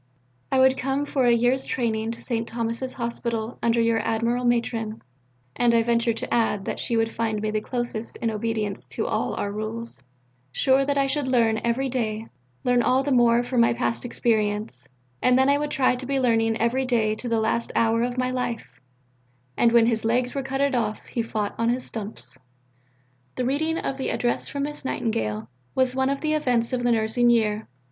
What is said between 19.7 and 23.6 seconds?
when his legs were cuttit off, He fought upon his stumps.'" The